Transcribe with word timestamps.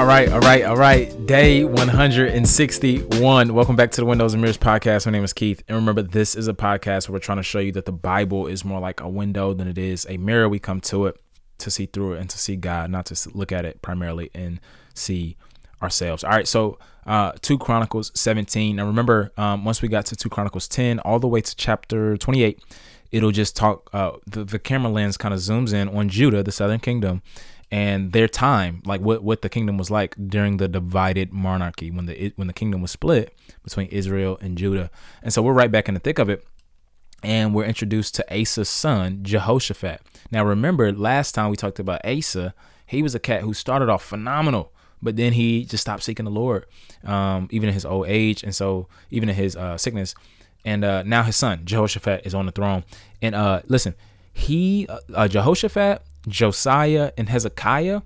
All 0.00 0.06
right, 0.06 0.32
all 0.32 0.40
right, 0.40 0.64
all 0.64 0.78
right. 0.78 1.26
Day 1.26 1.62
161. 1.62 3.52
Welcome 3.52 3.76
back 3.76 3.90
to 3.90 4.00
the 4.00 4.06
Windows 4.06 4.32
and 4.32 4.40
Mirrors 4.40 4.56
podcast. 4.56 5.04
My 5.04 5.12
name 5.12 5.24
is 5.24 5.34
Keith. 5.34 5.62
And 5.68 5.76
remember, 5.76 6.00
this 6.00 6.34
is 6.34 6.48
a 6.48 6.54
podcast 6.54 7.06
where 7.06 7.16
we're 7.16 7.18
trying 7.18 7.36
to 7.36 7.42
show 7.42 7.58
you 7.58 7.70
that 7.72 7.84
the 7.84 7.92
Bible 7.92 8.46
is 8.46 8.64
more 8.64 8.80
like 8.80 9.02
a 9.02 9.08
window 9.10 9.52
than 9.52 9.68
it 9.68 9.76
is 9.76 10.06
a 10.08 10.16
mirror. 10.16 10.48
We 10.48 10.58
come 10.58 10.80
to 10.80 11.04
it 11.04 11.20
to 11.58 11.70
see 11.70 11.84
through 11.84 12.14
it 12.14 12.20
and 12.20 12.30
to 12.30 12.38
see 12.38 12.56
God, 12.56 12.90
not 12.90 13.04
to 13.06 13.30
look 13.34 13.52
at 13.52 13.66
it 13.66 13.82
primarily 13.82 14.30
and 14.34 14.58
see 14.94 15.36
ourselves. 15.82 16.24
All 16.24 16.30
right, 16.30 16.48
so 16.48 16.78
uh 17.04 17.32
2 17.42 17.58
Chronicles 17.58 18.10
17. 18.18 18.76
Now 18.76 18.86
remember, 18.86 19.32
um, 19.36 19.66
once 19.66 19.82
we 19.82 19.88
got 19.88 20.06
to 20.06 20.16
2 20.16 20.30
Chronicles 20.30 20.66
10 20.66 21.00
all 21.00 21.18
the 21.18 21.28
way 21.28 21.42
to 21.42 21.54
chapter 21.56 22.16
28, 22.16 22.58
it'll 23.12 23.32
just 23.32 23.54
talk 23.54 23.90
uh 23.92 24.12
the, 24.26 24.44
the 24.44 24.58
camera 24.58 24.90
lens 24.90 25.18
kind 25.18 25.34
of 25.34 25.40
zooms 25.40 25.74
in 25.74 25.90
on 25.90 26.08
Judah, 26.08 26.42
the 26.42 26.52
southern 26.52 26.80
kingdom, 26.80 27.20
and 27.70 28.12
their 28.12 28.28
time, 28.28 28.82
like 28.84 29.00
what 29.00 29.22
what 29.22 29.42
the 29.42 29.48
kingdom 29.48 29.78
was 29.78 29.90
like 29.90 30.14
during 30.28 30.56
the 30.56 30.68
divided 30.68 31.32
monarchy 31.32 31.90
when 31.90 32.06
the 32.06 32.32
when 32.36 32.48
the 32.48 32.52
kingdom 32.52 32.82
was 32.82 32.90
split 32.90 33.34
between 33.62 33.86
Israel 33.88 34.38
and 34.40 34.58
Judah. 34.58 34.90
And 35.22 35.32
so 35.32 35.42
we're 35.42 35.52
right 35.52 35.70
back 35.70 35.88
in 35.88 35.94
the 35.94 36.00
thick 36.00 36.18
of 36.18 36.28
it 36.28 36.44
and 37.22 37.54
we're 37.54 37.64
introduced 37.64 38.14
to 38.16 38.40
Asa's 38.40 38.68
son, 38.68 39.20
Jehoshaphat. 39.22 40.00
Now, 40.30 40.44
remember, 40.44 40.92
last 40.92 41.34
time 41.34 41.50
we 41.50 41.56
talked 41.56 41.78
about 41.78 42.04
Asa, 42.04 42.54
he 42.86 43.02
was 43.02 43.14
a 43.14 43.20
cat 43.20 43.42
who 43.42 43.52
started 43.52 43.88
off 43.88 44.02
phenomenal, 44.02 44.72
but 45.02 45.16
then 45.16 45.34
he 45.34 45.64
just 45.64 45.82
stopped 45.82 46.02
seeking 46.02 46.24
the 46.24 46.30
Lord, 46.30 46.66
um, 47.04 47.48
even 47.50 47.68
in 47.68 47.74
his 47.74 47.84
old 47.84 48.06
age, 48.08 48.42
and 48.42 48.54
so 48.54 48.88
even 49.10 49.28
in 49.28 49.34
his 49.34 49.54
uh, 49.56 49.76
sickness. 49.76 50.14
And 50.64 50.84
uh, 50.84 51.02
now 51.04 51.22
his 51.22 51.36
son, 51.36 51.62
Jehoshaphat, 51.64 52.26
is 52.26 52.34
on 52.34 52.46
the 52.46 52.52
throne. 52.52 52.84
And 53.22 53.34
uh, 53.34 53.62
listen, 53.66 53.94
he, 54.32 54.86
uh, 54.88 54.98
uh, 55.14 55.28
Jehoshaphat, 55.28 56.02
Josiah, 56.28 57.12
and 57.16 57.28
Hezekiah, 57.28 58.02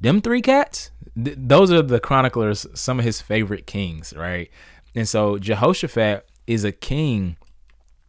them 0.00 0.20
three 0.20 0.42
cats, 0.42 0.90
th- 1.22 1.36
those 1.38 1.70
are 1.70 1.82
the 1.82 2.00
chroniclers, 2.00 2.66
some 2.74 2.98
of 2.98 3.04
his 3.04 3.20
favorite 3.20 3.66
kings, 3.66 4.12
right? 4.16 4.50
And 4.94 5.08
so 5.08 5.38
Jehoshaphat 5.38 6.28
is 6.46 6.64
a 6.64 6.72
king 6.72 7.36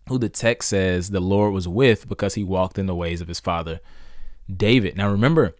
who 0.10 0.18
the 0.18 0.30
text 0.30 0.70
says 0.70 1.10
the 1.10 1.20
Lord 1.20 1.54
was 1.54 1.68
with 1.68 2.10
because 2.10 2.36
he 2.36 2.44
walked 2.44 2.78
in 2.78 2.88
the 2.88 2.96
ways 2.96 3.22
of 3.22 3.28
his 3.28 3.40
father 3.40 3.80
David. 4.54 4.98
Now 4.98 5.10
remember, 5.10 5.56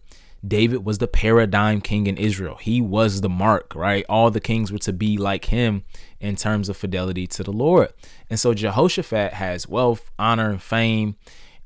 David 0.46 0.84
was 0.84 0.98
the 0.98 1.08
paradigm 1.08 1.80
king 1.80 2.06
in 2.06 2.18
Israel. 2.18 2.56
He 2.56 2.80
was 2.80 3.22
the 3.22 3.30
mark, 3.30 3.74
right? 3.74 4.04
All 4.08 4.30
the 4.30 4.40
kings 4.40 4.70
were 4.70 4.78
to 4.80 4.92
be 4.92 5.16
like 5.16 5.46
him 5.46 5.84
in 6.20 6.36
terms 6.36 6.68
of 6.68 6.76
fidelity 6.76 7.26
to 7.28 7.42
the 7.42 7.52
Lord. 7.52 7.92
And 8.28 8.38
so 8.38 8.52
Jehoshaphat 8.52 9.32
has 9.34 9.66
wealth, 9.66 10.10
honor, 10.18 10.50
and 10.50 10.62
fame, 10.62 11.16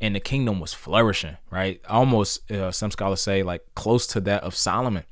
and 0.00 0.14
the 0.14 0.20
kingdom 0.20 0.60
was 0.60 0.72
flourishing, 0.72 1.36
right? 1.50 1.80
Almost, 1.88 2.50
uh, 2.50 2.70
some 2.70 2.90
scholars 2.90 3.20
say, 3.20 3.42
like 3.42 3.62
close 3.74 4.06
to 4.08 4.20
that 4.22 4.42
of 4.42 4.54
Solomon. 4.54 5.04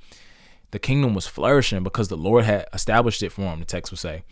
The 0.70 0.78
kingdom 0.78 1.14
was 1.14 1.26
flourishing 1.26 1.82
because 1.82 2.08
the 2.08 2.16
Lord 2.16 2.44
had 2.44 2.66
established 2.72 3.22
it 3.22 3.32
for 3.32 3.42
him, 3.42 3.60
the 3.60 3.66
text 3.66 3.92
will 3.92 3.98
say. 3.98 4.22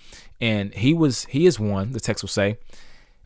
And 0.40 0.74
he 0.74 0.92
was, 0.92 1.24
he 1.26 1.46
is 1.46 1.58
one, 1.58 1.92
the 1.92 2.00
text 2.00 2.22
will 2.22 2.28
say, 2.28 2.58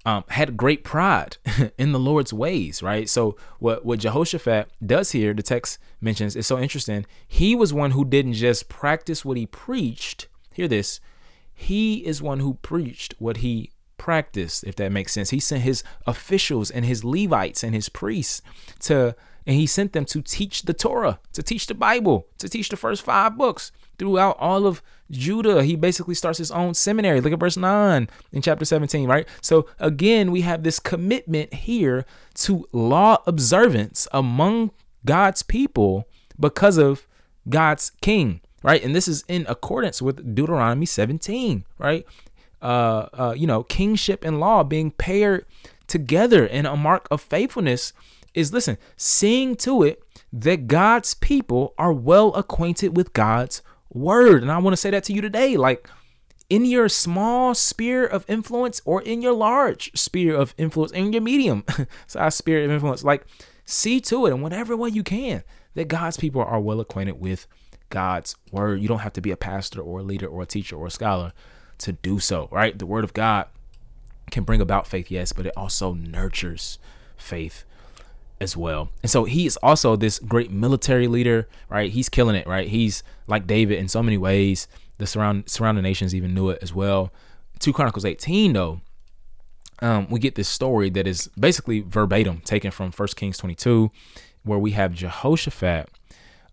um, 0.05 0.25
had 0.29 0.57
great 0.57 0.85
pride 0.85 1.37
in 1.79 1.93
the 1.93 1.99
Lord's 1.99 2.33
ways, 2.33 2.83
right? 2.83 3.09
So 3.09 3.37
what 3.59 3.85
what 3.85 3.99
Jehoshaphat 3.99 4.71
does 4.85 5.11
here, 5.11 5.35
the 5.35 5.43
text 5.43 5.79
mentions, 6.01 6.37
is 6.37 6.47
so 6.47 6.59
interesting. 6.59 7.05
He 7.27 7.55
was 7.55 7.75
one 7.75 7.91
who 7.91 8.05
didn't 8.05 8.35
just 8.35 8.69
practice 8.69 9.25
what 9.25 9.37
he 9.37 9.47
preached. 9.47 10.29
Hear 10.55 10.69
this. 10.69 11.01
He 11.53 12.07
is 12.07 12.23
one 12.23 12.41
who 12.41 12.55
preached 12.55 13.15
what 13.19 13.39
he 13.39 13.73
practiced, 13.99 14.65
if 14.65 14.77
that 14.77 14.93
makes 14.93 15.13
sense. 15.13 15.31
He 15.31 15.41
sent 15.41 15.63
his 15.63 15.83
officials 16.07 16.71
and 16.71 16.85
his 16.85 17.05
Levites 17.05 17.63
and 17.63 17.75
his 17.75 17.89
priests 17.89 18.43
to 18.81 19.15
and 19.49 19.57
he 19.57 19.67
sent 19.67 19.95
them 19.95 20.05
to 20.05 20.21
teach 20.21 20.65
the 20.65 20.75
Torah, 20.75 21.21
to 21.33 21.43
teach 21.43 21.67
the 21.67 21.75
Bible, 21.75 22.27
to 22.37 22.51
teach 22.51 22.69
the 22.69 22.77
first 22.77 23.01
five 23.01 23.39
books 23.39 23.73
throughout 23.99 24.37
all 24.39 24.67
of 24.67 24.83
Judah. 25.11 25.65
He 25.65 25.75
basically 25.75 26.15
starts 26.15 26.37
his 26.37 26.51
own 26.51 26.75
seminary. 26.75 27.23
Look 27.23 27.33
at 27.33 27.41
verse 27.41 27.57
9 27.57 28.11
in 28.31 28.43
chapter 28.43 28.67
17, 28.67 29.09
right? 29.09 29.27
So 29.41 29.67
again, 29.79 30.31
we 30.31 30.43
have 30.43 30.65
this 30.65 30.79
commitment 30.79 31.55
here 31.55 32.05
to 32.35 32.69
law 32.73 33.23
observance 33.27 34.07
among 34.13 34.71
God's 35.07 35.43
people 35.43 36.07
because 36.39 36.77
of 36.77 37.07
God's 37.49 37.93
king, 38.03 38.43
right? 38.63 38.85
And 38.85 38.95
this 38.95 39.09
is 39.09 39.25
in 39.29 39.47
accordance 39.49 40.03
with 40.03 40.35
Deuteronomy 40.35 40.85
17, 40.85 41.65
right? 41.79 42.07
Uh, 42.61 43.09
uh, 43.13 43.35
you 43.37 43.47
know, 43.47 43.63
kingship 43.63 44.25
and 44.25 44.41
law 44.41 44.65
being 44.65 44.91
paired 44.91 45.47
together 45.87 46.45
in 46.45 46.67
a 46.67 46.77
mark 46.77 47.07
of 47.11 47.21
faithfulness 47.21 47.93
is 48.35 48.53
listen, 48.53 48.79
seeing 48.97 49.57
to 49.57 49.83
it 49.83 50.03
that 50.33 50.67
God's 50.67 51.15
people 51.15 51.75
are 51.79 51.93
well 51.93 52.35
acquainted 52.35 52.97
with 52.97 53.13
God's 53.13 53.63
word. 53.93 54.43
And 54.43 54.53
I 54.53 54.59
want 54.59 54.73
to 54.73 54.77
say 54.77 54.91
that 54.91 55.05
to 55.05 55.13
you 55.13 55.21
today. 55.21 55.57
Like 55.57 55.89
in 56.51 56.65
your 56.65 56.89
small 56.89 57.55
sphere 57.55 58.07
of 58.07 58.25
influence 58.29 58.81
or 58.85 59.03
in 59.03 59.23
your 59.23 59.33
large 59.33 59.91
sphere 59.99 60.35
of 60.35 60.55
influence, 60.59 60.93
in 60.93 61.13
your 61.13 61.23
medium 61.23 61.65
size 62.07 62.35
sphere 62.35 62.65
of 62.65 62.71
influence, 62.71 63.05
like 63.05 63.27
see 63.65 64.01
to 64.01 64.27
it 64.27 64.31
in 64.31 64.41
whatever 64.41 64.77
way 64.77 64.89
you 64.89 65.03
can 65.03 65.43
that 65.75 65.89
God's 65.89 66.17
people 66.17 66.43
are 66.43 66.61
well 66.61 66.81
acquainted 66.81 67.21
with 67.21 67.47
God's 67.91 68.37
word. 68.51 68.81
You 68.81 68.89
don't 68.89 68.99
have 69.01 69.13
to 69.15 69.21
be 69.21 69.31
a 69.31 69.37
pastor 69.37 69.81
or 69.81 70.01
a 70.01 70.03
leader 70.03 70.27
or 70.27 70.43
a 70.43 70.47
teacher 70.47 70.77
or 70.77 70.87
a 70.87 70.91
scholar 70.91 71.33
to 71.79 71.93
do 71.93 72.19
so, 72.19 72.49
right? 72.51 72.79
The 72.79 72.87
word 72.87 73.05
of 73.05 73.13
God 73.13 73.47
can 74.31 74.45
bring 74.45 74.61
about 74.61 74.87
faith, 74.87 75.11
yes, 75.11 75.33
but 75.33 75.47
it 75.47 75.53
also 75.57 75.95
nurtures 75.95 76.79
faith 77.17 77.65
as 78.41 78.57
well. 78.57 78.91
And 79.03 79.11
so 79.11 79.25
he 79.25 79.47
is 79.47 79.57
also 79.63 79.97
this 79.97 80.19
great 80.19 80.51
military 80.51 81.09
leader, 81.09 81.49
right? 81.69 81.91
He's 81.91 82.09
killing 82.09 82.37
it, 82.37 82.47
right? 82.47 82.69
He's 82.69 83.03
like 83.27 83.47
David 83.47 83.79
in 83.79 83.89
so 83.89 84.03
many 84.03 84.19
ways. 84.19 84.69
The 84.99 85.07
surround 85.07 85.49
surrounding 85.49 85.83
nations 85.83 86.15
even 86.15 86.35
knew 86.35 86.51
it 86.51 86.59
as 86.63 86.75
well. 86.75 87.13
2 87.61 87.73
Chronicles 87.73 88.05
18 88.05 88.53
though, 88.53 88.81
um, 89.81 90.09
we 90.11 90.19
get 90.19 90.35
this 90.35 90.49
story 90.49 90.91
that 90.91 91.07
is 91.07 91.29
basically 91.39 91.81
verbatim 91.81 92.41
taken 92.41 92.71
from 92.71 92.91
1 92.93 93.09
Kings 93.17 93.39
22, 93.39 93.91
where 94.43 94.59
we 94.59 94.73
have 94.73 94.93
Jehoshaphat. 94.93 95.89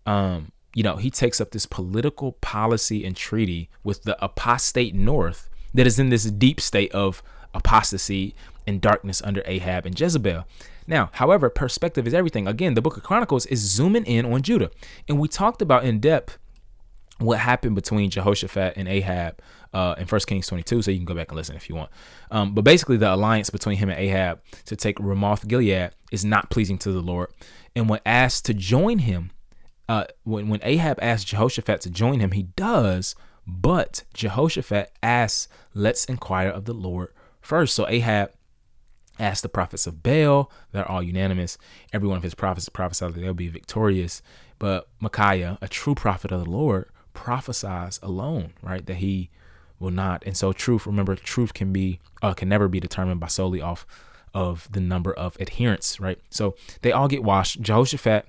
Um, 0.04 0.52
you 0.76 0.82
know, 0.82 0.96
he 0.96 1.10
takes 1.10 1.40
up 1.40 1.52
this 1.52 1.64
political 1.64 2.32
policy 2.32 3.02
and 3.06 3.16
treaty 3.16 3.70
with 3.82 4.02
the 4.02 4.22
apostate 4.22 4.94
north 4.94 5.48
that 5.72 5.86
is 5.86 5.98
in 5.98 6.10
this 6.10 6.24
deep 6.24 6.60
state 6.60 6.92
of 6.92 7.22
apostasy 7.54 8.34
and 8.66 8.82
darkness 8.82 9.22
under 9.22 9.42
Ahab 9.46 9.86
and 9.86 9.98
Jezebel. 9.98 10.46
Now, 10.86 11.08
however, 11.14 11.48
perspective 11.48 12.06
is 12.06 12.12
everything. 12.12 12.46
Again, 12.46 12.74
the 12.74 12.82
book 12.82 12.98
of 12.98 13.02
Chronicles 13.02 13.46
is 13.46 13.60
zooming 13.60 14.04
in 14.04 14.30
on 14.30 14.42
Judah. 14.42 14.70
And 15.08 15.18
we 15.18 15.28
talked 15.28 15.62
about 15.62 15.86
in 15.86 15.98
depth 15.98 16.36
what 17.20 17.38
happened 17.38 17.74
between 17.74 18.10
Jehoshaphat 18.10 18.74
and 18.76 18.86
Ahab 18.86 19.40
uh, 19.72 19.94
in 19.96 20.06
1 20.06 20.20
Kings 20.26 20.46
22, 20.46 20.82
so 20.82 20.90
you 20.90 20.98
can 20.98 21.06
go 21.06 21.14
back 21.14 21.30
and 21.30 21.36
listen 21.36 21.56
if 21.56 21.70
you 21.70 21.74
want. 21.74 21.88
Um, 22.30 22.54
but 22.54 22.64
basically, 22.64 22.98
the 22.98 23.14
alliance 23.14 23.48
between 23.48 23.78
him 23.78 23.88
and 23.88 23.98
Ahab 23.98 24.40
to 24.66 24.76
take 24.76 25.00
Ramoth 25.00 25.48
Gilead 25.48 25.92
is 26.12 26.22
not 26.22 26.50
pleasing 26.50 26.76
to 26.78 26.92
the 26.92 27.00
Lord. 27.00 27.30
And 27.74 27.88
when 27.88 28.00
asked 28.04 28.44
to 28.44 28.52
join 28.52 28.98
him, 28.98 29.30
uh, 29.88 30.04
when, 30.24 30.48
when 30.48 30.60
Ahab 30.62 30.98
asks 31.00 31.24
Jehoshaphat 31.24 31.80
to 31.82 31.90
join 31.90 32.20
him, 32.20 32.32
he 32.32 32.44
does, 32.44 33.14
but 33.46 34.04
Jehoshaphat 34.14 34.92
asks, 35.02 35.48
let's 35.74 36.04
inquire 36.06 36.48
of 36.48 36.64
the 36.64 36.72
Lord 36.72 37.12
first. 37.40 37.74
So 37.74 37.88
Ahab 37.88 38.32
asked 39.18 39.42
the 39.42 39.48
prophets 39.48 39.86
of 39.86 40.02
Baal. 40.02 40.50
They're 40.72 40.90
all 40.90 41.02
unanimous. 41.02 41.56
Every 41.92 42.08
one 42.08 42.16
of 42.16 42.22
his 42.22 42.34
prophets 42.34 42.68
prophesied 42.68 43.14
that 43.14 43.20
they'll 43.20 43.34
be 43.34 43.48
victorious. 43.48 44.22
But 44.58 44.88
Micaiah, 45.00 45.58
a 45.62 45.68
true 45.68 45.94
prophet 45.94 46.32
of 46.32 46.44
the 46.44 46.50
Lord, 46.50 46.90
prophesies 47.12 48.00
alone, 48.02 48.52
right? 48.62 48.84
That 48.84 48.96
he 48.96 49.30
will 49.78 49.90
not. 49.90 50.24
And 50.26 50.36
so 50.36 50.52
truth, 50.52 50.86
remember, 50.86 51.14
truth 51.14 51.54
can 51.54 51.72
be 51.72 52.00
uh, 52.22 52.34
can 52.34 52.48
never 52.48 52.68
be 52.68 52.80
determined 52.80 53.20
by 53.20 53.28
solely 53.28 53.60
off 53.60 53.86
of 54.34 54.70
the 54.70 54.80
number 54.80 55.12
of 55.12 55.36
adherents, 55.40 56.00
right? 56.00 56.18
So 56.30 56.56
they 56.82 56.92
all 56.92 57.08
get 57.08 57.22
washed. 57.22 57.60
Jehoshaphat 57.60 58.28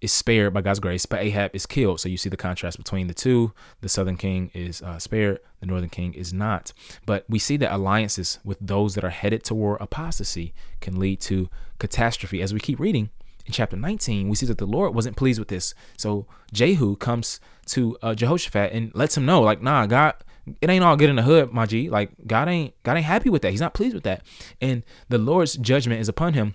is 0.00 0.12
spared 0.12 0.52
by 0.52 0.60
God's 0.60 0.80
grace, 0.80 1.06
but 1.06 1.20
Ahab 1.20 1.54
is 1.54 1.66
killed. 1.66 2.00
So 2.00 2.08
you 2.08 2.16
see 2.16 2.28
the 2.28 2.36
contrast 2.36 2.76
between 2.76 3.06
the 3.06 3.14
two. 3.14 3.52
The 3.80 3.88
southern 3.88 4.16
king 4.16 4.50
is 4.54 4.82
uh, 4.82 4.98
spared, 4.98 5.40
the 5.60 5.66
northern 5.66 5.88
king 5.88 6.14
is 6.14 6.32
not. 6.32 6.72
But 7.06 7.24
we 7.28 7.38
see 7.38 7.56
that 7.58 7.74
alliances 7.74 8.38
with 8.44 8.58
those 8.60 8.94
that 8.94 9.04
are 9.04 9.10
headed 9.10 9.42
toward 9.42 9.80
apostasy 9.80 10.54
can 10.80 10.98
lead 10.98 11.20
to 11.22 11.48
catastrophe. 11.78 12.42
As 12.42 12.52
we 12.52 12.60
keep 12.60 12.78
reading 12.78 13.10
in 13.46 13.52
chapter 13.52 13.76
19, 13.76 14.28
we 14.28 14.36
see 14.36 14.46
that 14.46 14.58
the 14.58 14.66
Lord 14.66 14.94
wasn't 14.94 15.16
pleased 15.16 15.38
with 15.38 15.48
this. 15.48 15.74
So 15.96 16.26
Jehu 16.52 16.96
comes 16.96 17.40
to 17.66 17.96
uh, 18.02 18.14
Jehoshaphat 18.14 18.72
and 18.72 18.94
lets 18.94 19.16
him 19.16 19.24
know, 19.24 19.40
like, 19.40 19.62
nah, 19.62 19.86
God, 19.86 20.14
it 20.60 20.70
ain't 20.70 20.84
all 20.84 20.96
good 20.96 21.10
in 21.10 21.16
the 21.16 21.22
hood, 21.22 21.52
my 21.52 21.66
G. 21.66 21.90
Like 21.90 22.10
God 22.26 22.48
ain't 22.48 22.80
God 22.82 22.96
ain't 22.96 23.06
happy 23.06 23.30
with 23.30 23.42
that. 23.42 23.50
He's 23.50 23.60
not 23.60 23.74
pleased 23.74 23.94
with 23.94 24.04
that. 24.04 24.22
And 24.60 24.84
the 25.08 25.18
Lord's 25.18 25.56
judgment 25.56 26.00
is 26.00 26.08
upon 26.08 26.34
him 26.34 26.54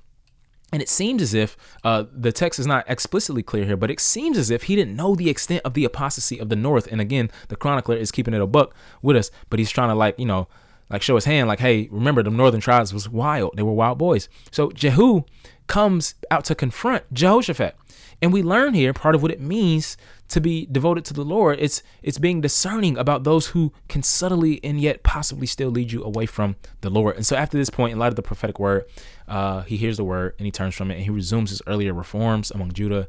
and 0.72 0.82
it 0.82 0.90
seems 0.90 1.22
as 1.22 1.34
if 1.34 1.58
uh, 1.84 2.06
the 2.14 2.32
text 2.32 2.60
is 2.60 2.68
not 2.68 2.86
explicitly 2.88 3.44
clear 3.44 3.66
here, 3.66 3.78
but 3.78 3.92
it 3.92 4.00
seems 4.00 4.38
as 4.38 4.50
if 4.50 4.64
he 4.64 4.76
didn't 4.76 4.96
know 4.96 5.16
the 5.16 5.30
extent 5.30 5.62
of 5.66 5.74
the 5.74 5.86
apostasy 5.86 6.40
of 6.40 6.50
the 6.50 6.56
North. 6.56 6.88
And 6.88 7.02
again, 7.02 7.30
the 7.50 7.56
chronicler 7.56 7.96
is 7.98 8.12
keeping 8.12 8.34
it 8.34 8.42
a 8.42 8.48
buck 8.48 8.74
with 9.02 9.18
us, 9.18 9.32
but 9.50 9.60
he's 9.60 9.70
trying 9.70 9.90
to 9.90 9.96
like, 9.96 10.18
you 10.18 10.26
know, 10.26 10.48
like 10.90 11.02
show 11.02 11.16
his 11.16 11.26
hand, 11.26 11.48
like, 11.48 11.60
hey, 11.60 11.88
remember 11.92 12.22
the 12.22 12.30
northern 12.30 12.62
tribes 12.62 12.94
was 12.94 13.10
wild. 13.10 13.54
They 13.56 13.64
were 13.64 13.74
wild 13.74 13.98
boys. 13.98 14.30
So 14.52 14.72
Jehu 14.72 15.24
comes 15.68 16.16
out 16.30 16.46
to 16.46 16.56
confront 16.56 17.12
Jehoshaphat. 17.14 17.76
And 18.22 18.32
we 18.32 18.44
learn 18.44 18.76
here 18.76 18.94
part 18.94 19.16
of 19.16 19.24
what 19.24 19.32
it 19.32 19.42
means 19.42 19.98
to 20.28 20.40
be 20.40 20.68
devoted 20.72 21.04
to 21.06 21.14
the 21.14 21.26
Lord. 21.26 21.60
It's 21.60 21.82
it's 22.04 22.20
being 22.20 22.40
discerning 22.40 22.98
about 22.98 23.24
those 23.24 23.48
who 23.48 23.74
can 23.90 24.04
subtly 24.04 24.60
and 24.64 24.80
yet 24.80 25.02
possibly 25.04 25.48
still 25.48 25.70
lead 25.70 25.92
you 25.92 26.04
away 26.04 26.28
from 26.28 26.56
the 26.82 26.90
Lord. 26.90 27.16
And 27.16 27.26
so 27.26 27.36
after 27.36 27.58
this 27.58 27.70
point, 27.70 27.94
in 27.94 28.00
light 28.00 28.10
of 28.10 28.16
the 28.16 28.22
prophetic 28.22 28.60
word, 28.60 28.86
uh, 29.28 29.62
he 29.62 29.78
hears 29.78 29.98
the 29.98 30.04
word 30.04 30.36
and 30.38 30.46
he 30.46 30.52
turns 30.52 30.76
from 30.76 30.92
it 30.92 30.96
and 30.96 31.04
he 31.04 31.10
resumes 31.10 31.50
his 31.50 31.62
earlier 31.66 31.94
reforms 31.94 32.52
among 32.52 32.74
Judah. 32.74 33.08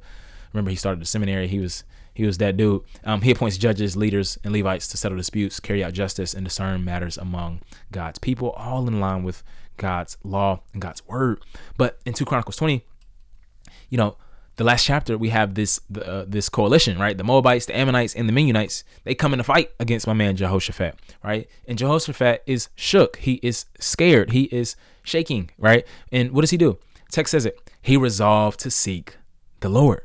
Remember, 0.53 0.71
he 0.71 0.77
started 0.77 1.01
the 1.01 1.07
seminary. 1.07 1.47
He 1.47 1.59
was 1.59 1.85
he 2.15 2.25
was 2.25 2.39
that 2.39 2.57
dude. 2.57 2.83
Um, 3.05 3.23
he 3.23 3.31
appoints 3.31 3.57
judges, 3.57 3.97
leaders, 3.97 4.39
and 4.45 4.53
Levites 4.53 4.89
to 4.89 4.97
settle 4.97 5.17
disputes, 5.17 5.61
carry 5.61 5.83
out 5.83 5.95
justice, 5.95 6.35
and 6.35 6.45
discern 6.45 6.85
matters 6.85 7.17
among 7.17 7.61
God's 7.91 8.19
people, 8.19 8.51
all 8.51 8.87
in 8.87 9.01
line 9.01 9.23
with 9.23 9.43
God's 9.77 10.17
law 10.23 10.61
and 10.73 10.83
God's 10.83 11.07
word. 11.07 11.43
But 11.77 11.99
in 12.05 12.13
2 12.13 12.25
Chronicles 12.25 12.57
20, 12.57 12.85
you 13.89 13.99
know, 13.99 14.17
the 14.57 14.65
last 14.65 14.85
chapter 14.85 15.17
we 15.17 15.31
have 15.31 15.55
this 15.55 15.81
uh, 16.01 16.25
this 16.27 16.49
coalition, 16.49 16.99
right? 16.99 17.17
The 17.17 17.25
Moabites, 17.25 17.67
the 17.67 17.77
Ammonites, 17.77 18.15
and 18.15 18.29
the 18.29 18.33
Meunites. 18.33 18.85
They 19.05 19.15
come 19.15 19.33
in 19.33 19.41
a 19.41 19.45
fight 19.45 19.71
against 19.81 20.07
my 20.07 20.13
man 20.13 20.37
Jehoshaphat, 20.37 20.99
right? 21.25 21.49
And 21.67 21.79
Jehoshaphat 21.79 22.43
is 22.47 22.69
shook. 22.77 23.17
He 23.17 23.35
is 23.43 23.65
scared. 23.79 24.33
He 24.33 24.45
is 24.45 24.77
shaking, 25.03 25.51
right? 25.59 25.87
And 26.11 26.33
what 26.33 26.43
does 26.43 26.51
he 26.51 26.57
do? 26.57 26.79
Text 27.11 27.31
says 27.31 27.47
it. 27.47 27.59
He 27.81 27.97
resolved 27.97 28.61
to 28.61 28.71
seek 28.71 29.17
the 29.61 29.69
Lord. 29.69 30.03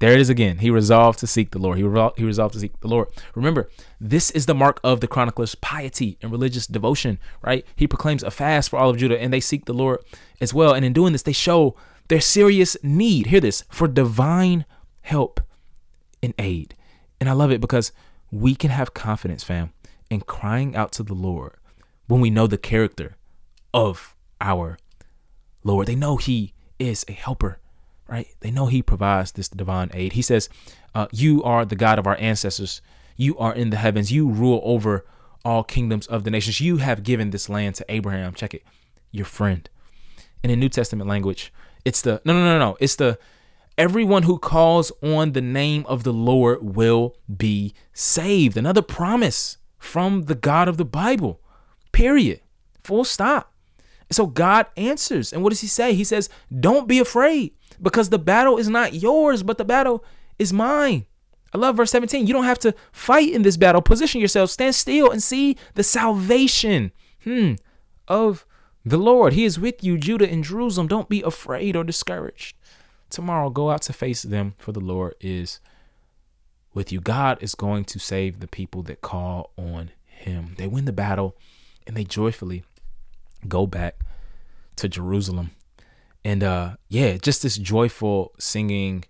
There 0.00 0.12
it 0.12 0.20
is 0.20 0.28
again. 0.28 0.58
He 0.58 0.70
resolved 0.70 1.20
to 1.20 1.26
seek 1.26 1.50
the 1.50 1.58
Lord. 1.58 1.78
He, 1.78 1.84
re- 1.84 2.10
he 2.16 2.24
resolved 2.24 2.54
to 2.54 2.60
seek 2.60 2.78
the 2.80 2.88
Lord. 2.88 3.08
Remember, 3.34 3.70
this 4.00 4.30
is 4.32 4.46
the 4.46 4.54
mark 4.54 4.80
of 4.82 5.00
the 5.00 5.06
chronicler's 5.06 5.54
piety 5.54 6.18
and 6.20 6.32
religious 6.32 6.66
devotion, 6.66 7.18
right? 7.42 7.64
He 7.76 7.86
proclaims 7.86 8.22
a 8.22 8.30
fast 8.30 8.70
for 8.70 8.78
all 8.78 8.90
of 8.90 8.96
Judah 8.96 9.20
and 9.20 9.32
they 9.32 9.40
seek 9.40 9.64
the 9.64 9.72
Lord 9.72 10.00
as 10.40 10.52
well. 10.52 10.74
And 10.74 10.84
in 10.84 10.92
doing 10.92 11.12
this, 11.12 11.22
they 11.22 11.32
show 11.32 11.76
their 12.08 12.20
serious 12.20 12.76
need, 12.82 13.26
hear 13.26 13.40
this, 13.40 13.64
for 13.70 13.88
divine 13.88 14.64
help 15.02 15.40
and 16.22 16.34
aid. 16.38 16.74
And 17.20 17.28
I 17.28 17.32
love 17.32 17.52
it 17.52 17.60
because 17.60 17.92
we 18.30 18.54
can 18.54 18.70
have 18.70 18.94
confidence, 18.94 19.44
fam, 19.44 19.72
in 20.10 20.20
crying 20.20 20.74
out 20.74 20.92
to 20.92 21.02
the 21.02 21.14
Lord 21.14 21.54
when 22.08 22.20
we 22.20 22.30
know 22.30 22.46
the 22.46 22.58
character 22.58 23.16
of 23.72 24.14
our 24.40 24.76
Lord. 25.62 25.86
They 25.86 25.94
know 25.94 26.16
He 26.16 26.52
is 26.78 27.04
a 27.08 27.12
helper, 27.12 27.58
right? 28.08 28.28
They 28.40 28.50
know 28.50 28.66
He 28.66 28.82
provides 28.82 29.32
this 29.32 29.48
divine 29.48 29.90
aid. 29.94 30.12
He 30.12 30.22
says, 30.22 30.48
uh, 30.94 31.06
You 31.12 31.42
are 31.42 31.64
the 31.64 31.76
God 31.76 31.98
of 31.98 32.06
our 32.06 32.16
ancestors. 32.18 32.80
You 33.16 33.38
are 33.38 33.54
in 33.54 33.70
the 33.70 33.76
heavens. 33.76 34.12
You 34.12 34.28
rule 34.28 34.60
over 34.64 35.04
all 35.44 35.62
kingdoms 35.62 36.06
of 36.06 36.24
the 36.24 36.30
nations. 36.30 36.60
You 36.60 36.78
have 36.78 37.02
given 37.02 37.30
this 37.30 37.48
land 37.48 37.76
to 37.76 37.84
Abraham. 37.88 38.34
Check 38.34 38.54
it, 38.54 38.64
your 39.12 39.26
friend. 39.26 39.68
And 40.42 40.50
in 40.50 40.60
New 40.60 40.68
Testament 40.68 41.08
language, 41.08 41.52
it's 41.84 42.02
the 42.02 42.20
no, 42.24 42.32
no, 42.32 42.44
no, 42.44 42.58
no. 42.58 42.76
It's 42.80 42.96
the 42.96 43.18
everyone 43.76 44.24
who 44.24 44.38
calls 44.38 44.92
on 45.02 45.32
the 45.32 45.40
name 45.40 45.84
of 45.86 46.04
the 46.04 46.12
Lord 46.12 46.62
will 46.62 47.16
be 47.34 47.74
saved. 47.92 48.56
Another 48.56 48.82
promise 48.82 49.58
from 49.78 50.22
the 50.22 50.34
God 50.34 50.68
of 50.68 50.76
the 50.76 50.84
Bible. 50.84 51.40
Period. 51.92 52.40
Full 52.82 53.04
stop. 53.04 53.52
So 54.10 54.26
God 54.26 54.66
answers. 54.76 55.32
And 55.32 55.42
what 55.42 55.50
does 55.50 55.60
he 55.60 55.66
say? 55.66 55.94
He 55.94 56.04
says, 56.04 56.28
Don't 56.60 56.88
be 56.88 56.98
afraid 56.98 57.52
because 57.80 58.10
the 58.10 58.18
battle 58.18 58.58
is 58.58 58.68
not 58.68 58.94
yours, 58.94 59.42
but 59.42 59.58
the 59.58 59.64
battle 59.64 60.04
is 60.38 60.52
mine. 60.52 61.06
I 61.52 61.58
love 61.58 61.76
verse 61.76 61.92
17. 61.92 62.26
You 62.26 62.32
don't 62.32 62.44
have 62.44 62.58
to 62.60 62.74
fight 62.92 63.32
in 63.32 63.42
this 63.42 63.56
battle. 63.56 63.80
Position 63.80 64.20
yourself, 64.20 64.50
stand 64.50 64.74
still, 64.74 65.10
and 65.10 65.22
see 65.22 65.56
the 65.74 65.84
salvation 65.84 66.90
hmm, 67.22 67.54
of 68.08 68.44
the 68.84 68.98
Lord, 68.98 69.32
He 69.32 69.44
is 69.44 69.58
with 69.58 69.82
you, 69.82 69.96
Judah 69.96 70.28
and 70.28 70.44
Jerusalem. 70.44 70.88
Don't 70.88 71.08
be 71.08 71.22
afraid 71.22 71.74
or 71.74 71.84
discouraged. 71.84 72.56
Tomorrow, 73.08 73.50
go 73.50 73.70
out 73.70 73.82
to 73.82 73.92
face 73.92 74.22
them, 74.22 74.54
for 74.58 74.72
the 74.72 74.80
Lord 74.80 75.14
is 75.20 75.60
with 76.74 76.92
you. 76.92 77.00
God 77.00 77.38
is 77.40 77.54
going 77.54 77.84
to 77.86 77.98
save 77.98 78.40
the 78.40 78.48
people 78.48 78.82
that 78.82 79.00
call 79.00 79.52
on 79.56 79.92
Him. 80.04 80.54
They 80.58 80.66
win 80.66 80.84
the 80.84 80.92
battle 80.92 81.36
and 81.86 81.96
they 81.96 82.04
joyfully 82.04 82.64
go 83.46 83.66
back 83.66 84.00
to 84.76 84.88
Jerusalem. 84.88 85.52
And 86.24 86.42
uh, 86.42 86.76
yeah, 86.88 87.16
just 87.16 87.42
this 87.42 87.56
joyful 87.58 88.32
singing 88.38 89.04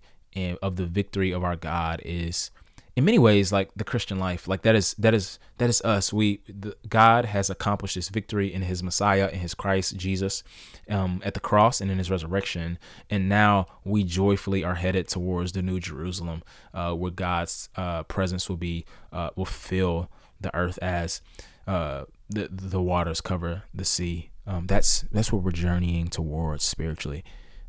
of 0.61 0.75
the 0.75 0.85
victory 0.85 1.31
of 1.31 1.43
our 1.43 1.55
God 1.55 2.01
is 2.03 2.51
in 2.95 3.03
many 3.03 3.19
ways 3.19 3.51
like 3.51 3.69
the 3.75 3.83
christian 3.83 4.19
life. 4.19 4.47
Like 4.47 4.61
that 4.61 4.75
is 4.75 4.93
that 4.97 5.13
is 5.13 5.37
that 5.57 5.69
is 5.69 5.81
us. 5.81 6.13
We 6.13 6.41
the, 6.47 6.75
god 6.87 7.25
has 7.25 7.49
accomplished 7.49 7.95
this 7.95 8.09
victory 8.09 8.53
in 8.53 8.61
his 8.61 8.81
messiah 8.81 9.29
in 9.31 9.39
his 9.39 9.53
christ 9.53 9.97
jesus 9.97 10.43
um, 10.89 11.21
at 11.25 11.33
the 11.33 11.39
cross 11.39 11.81
and 11.81 11.91
in 11.91 11.97
his 11.97 12.09
resurrection. 12.09 12.77
And 13.09 13.27
now 13.27 13.67
we 13.83 14.03
joyfully 14.03 14.63
are 14.63 14.75
headed 14.75 15.07
towards 15.07 15.51
the 15.51 15.61
new 15.61 15.79
jerusalem 15.79 16.43
uh, 16.73 16.93
where 16.93 17.11
god's 17.11 17.69
uh, 17.75 18.03
presence 18.03 18.47
will 18.49 18.57
be 18.57 18.85
uh, 19.11 19.31
will 19.35 19.45
fill 19.45 20.09
the 20.39 20.55
earth 20.55 20.79
as 20.81 21.21
uh, 21.67 22.05
the 22.29 22.47
the 22.51 22.81
waters 22.81 23.19
cover 23.21 23.63
the 23.73 23.85
sea 23.85 24.29
um, 24.47 24.67
that's 24.67 25.05
that's 25.11 25.31
what 25.31 25.43
we're 25.43 25.51
journeying 25.51 26.07
towards 26.07 26.63
spiritually 26.63 27.23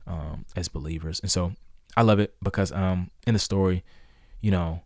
um, 0.07 0.45
as 0.55 0.69
believers. 0.69 1.21
And 1.21 1.31
so 1.31 1.53
i 1.99 2.03
love 2.03 2.19
it 2.19 2.35
because 2.43 2.73
um, 2.73 3.11
in 3.27 3.33
the 3.33 3.41
story 3.41 3.83
you 4.43 4.51
know 4.51 4.83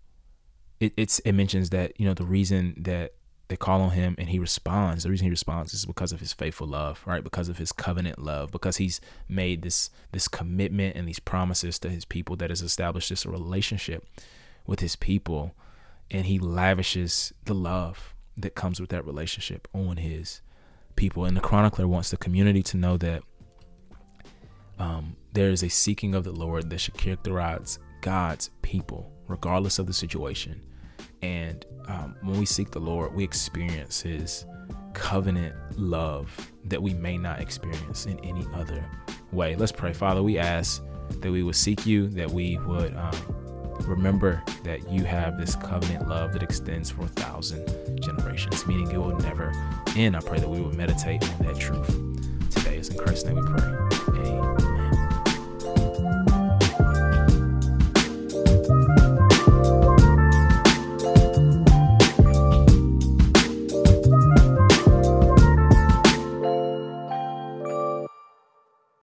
it, 0.78 0.92
it's 0.96 1.18
it 1.20 1.32
mentions 1.32 1.70
that 1.70 1.98
you 1.98 2.06
know 2.06 2.14
the 2.14 2.24
reason 2.24 2.74
that 2.76 3.14
they 3.48 3.56
call 3.56 3.80
on 3.80 3.90
him 3.90 4.14
and 4.16 4.28
he 4.28 4.38
responds 4.38 5.02
the 5.02 5.10
reason 5.10 5.24
he 5.24 5.30
responds 5.30 5.74
is 5.74 5.84
because 5.84 6.12
of 6.12 6.20
his 6.20 6.32
faithful 6.32 6.68
love 6.68 7.02
right? 7.04 7.24
Because 7.24 7.48
of 7.48 7.58
his 7.58 7.72
covenant 7.72 8.18
love 8.20 8.52
because 8.52 8.76
he's 8.76 9.00
made 9.28 9.62
this 9.62 9.90
this 10.12 10.28
commitment 10.28 10.96
and 10.96 11.08
these 11.08 11.18
promises 11.18 11.78
to 11.80 11.88
his 11.90 12.04
people 12.04 12.36
that 12.36 12.50
has 12.50 12.62
established 12.62 13.10
this 13.10 13.26
relationship 13.26 14.06
with 14.66 14.80
his 14.80 14.96
people. 14.96 15.54
And 16.12 16.26
he 16.26 16.38
lavishes 16.38 17.32
the 17.44 17.54
love 17.54 18.14
that 18.36 18.54
comes 18.54 18.80
with 18.80 18.90
that 18.90 19.04
relationship 19.04 19.68
on 19.72 19.96
his 19.98 20.40
people 21.00 21.24
and 21.24 21.36
the 21.36 21.40
chronicler 21.40 21.88
wants 21.88 22.10
the 22.10 22.16
community 22.16 22.62
to 22.62 22.76
know 22.76 22.96
that 22.96 23.22
um, 24.78 25.16
there 25.32 25.50
is 25.50 25.62
a 25.62 25.68
seeking 25.68 26.14
of 26.14 26.24
the 26.24 26.32
lord 26.32 26.70
that 26.70 26.78
should 26.78 26.94
characterize 26.94 27.78
god's 28.02 28.50
people 28.62 29.12
regardless 29.26 29.78
of 29.78 29.86
the 29.86 29.92
situation 29.92 30.60
and 31.22 31.66
um, 31.86 32.16
when 32.22 32.38
we 32.38 32.46
seek 32.46 32.70
the 32.70 32.80
Lord, 32.80 33.14
we 33.14 33.24
experience 33.24 34.00
His 34.00 34.46
covenant 34.94 35.54
love 35.78 36.50
that 36.64 36.82
we 36.82 36.94
may 36.94 37.16
not 37.18 37.40
experience 37.40 38.06
in 38.06 38.18
any 38.20 38.46
other 38.54 38.84
way. 39.32 39.56
Let's 39.56 39.72
pray. 39.72 39.92
Father, 39.92 40.22
we 40.22 40.38
ask 40.38 40.82
that 41.20 41.30
we 41.30 41.42
would 41.42 41.56
seek 41.56 41.86
you, 41.86 42.08
that 42.08 42.30
we 42.30 42.58
would 42.58 42.96
um, 42.96 43.49
remember 43.86 44.42
that 44.64 44.90
you 44.90 45.04
have 45.04 45.38
this 45.38 45.54
covenant 45.56 46.08
love 46.08 46.32
that 46.32 46.42
extends 46.42 46.90
for 46.90 47.02
a 47.02 47.08
thousand 47.08 47.66
generations, 48.02 48.66
meaning 48.66 48.90
it 48.90 48.98
will 48.98 49.16
never 49.18 49.52
end. 49.96 50.16
I 50.16 50.20
pray 50.20 50.38
that 50.38 50.48
we 50.48 50.60
will 50.60 50.74
meditate 50.74 51.22
on 51.22 51.46
that 51.46 51.58
truth 51.58 51.88
today. 52.50 52.76
It's 52.76 52.88
in 52.88 52.98
Christ's 52.98 53.24
name 53.26 53.36
we 53.36 53.42
pray. 53.42 53.89